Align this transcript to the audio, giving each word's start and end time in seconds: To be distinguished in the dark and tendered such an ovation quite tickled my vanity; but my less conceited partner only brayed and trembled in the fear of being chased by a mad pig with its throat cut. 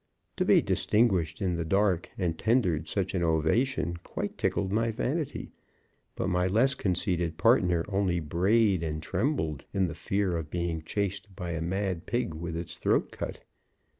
To 0.37 0.45
be 0.45 0.63
distinguished 0.63 1.43
in 1.43 1.57
the 1.57 1.63
dark 1.63 2.09
and 2.17 2.35
tendered 2.35 2.87
such 2.87 3.13
an 3.13 3.21
ovation 3.21 3.97
quite 3.97 4.35
tickled 4.35 4.71
my 4.71 4.89
vanity; 4.89 5.51
but 6.15 6.27
my 6.27 6.47
less 6.47 6.73
conceited 6.73 7.37
partner 7.37 7.85
only 7.87 8.19
brayed 8.19 8.81
and 8.81 9.03
trembled 9.03 9.63
in 9.75 9.85
the 9.85 9.93
fear 9.93 10.35
of 10.37 10.49
being 10.49 10.81
chased 10.81 11.35
by 11.35 11.51
a 11.51 11.61
mad 11.61 12.07
pig 12.07 12.33
with 12.33 12.55
its 12.55 12.79
throat 12.79 13.11
cut. 13.11 13.43